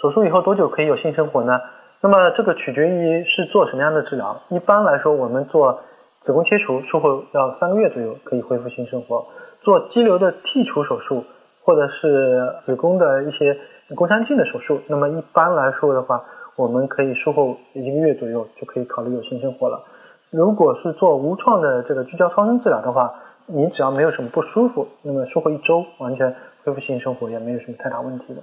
[0.00, 1.60] 手术以后多久可以有性生活呢？
[2.00, 4.42] 那么这个取决于是做什么样的治疗。
[4.48, 5.80] 一般来说，我们做
[6.20, 9.26] 子宫切除术后要三个月左右可以恢复性生活。
[9.60, 11.24] 做肌瘤的剔除手术
[11.64, 13.58] 或者是子宫的一些
[13.96, 16.22] 宫腔镜的手术，那么一般来说的话，
[16.54, 19.82] 我们可以术后一个月左右就可以考虑有性生活了。
[20.30, 23.14] 如果是做无创的这个聚焦超声治疗的话，
[23.46, 28.42] 你只要没有什么不舒服，那么术后一周完全恢复性生活也没有什么太大问题的。